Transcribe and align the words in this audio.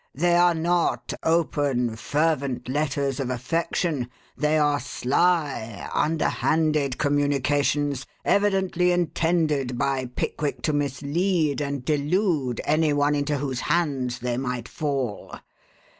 They 0.15 0.35
are 0.35 0.55
not 0.55 1.13
open, 1.21 1.95
fervent 1.95 2.67
letters 2.67 3.19
of 3.19 3.29
affection. 3.29 4.09
They 4.35 4.57
are 4.57 4.79
sly, 4.79 5.87
underhanded 5.93 6.97
communications 6.97 8.07
evidently 8.25 8.91
intended 8.91 9.77
by 9.77 10.07
Pickwick 10.07 10.63
to 10.63 10.73
mislead 10.73 11.61
and 11.61 11.85
delude 11.85 12.61
any 12.65 12.93
one 12.93 13.13
into 13.13 13.37
whose 13.37 13.59
hands 13.59 14.17
they 14.17 14.37
might 14.37 14.67
fall. 14.67 15.35